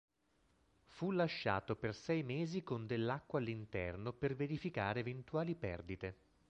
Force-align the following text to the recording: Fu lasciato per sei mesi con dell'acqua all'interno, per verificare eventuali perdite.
Fu 0.85 1.11
lasciato 1.11 1.75
per 1.75 1.93
sei 1.93 2.23
mesi 2.23 2.63
con 2.63 2.87
dell'acqua 2.87 3.37
all'interno, 3.37 4.11
per 4.11 4.35
verificare 4.35 5.01
eventuali 5.01 5.53
perdite. 5.53 6.17